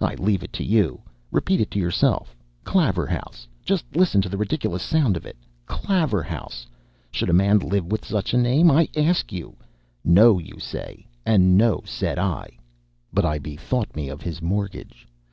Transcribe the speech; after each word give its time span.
I 0.00 0.14
leave 0.14 0.44
it 0.44 0.52
to 0.52 0.64
you. 0.64 1.00
Repeat 1.32 1.60
it 1.60 1.72
to 1.72 1.80
yourself—Claverhouse. 1.80 3.48
Just 3.64 3.84
listen 3.96 4.22
to 4.22 4.28
the 4.28 4.36
ridiculous 4.36 4.84
sound 4.84 5.16
of 5.16 5.26
it—Claverhouse! 5.26 6.68
Should 7.10 7.30
a 7.30 7.32
man 7.32 7.58
live 7.58 7.86
with 7.86 8.04
such 8.04 8.32
a 8.32 8.36
name? 8.38 8.70
I 8.70 8.88
ask 8.96 9.32
of 9.32 9.36
you. 9.36 9.56
"No," 10.04 10.38
you 10.38 10.60
say. 10.60 11.04
And 11.26 11.58
"No" 11.58 11.82
said 11.84 12.16
I. 12.16 12.50
But 13.12 13.24
I 13.24 13.40
bethought 13.40 13.96
me 13.96 14.08
of 14.08 14.22
his 14.22 14.40
mortgage. 14.40 15.08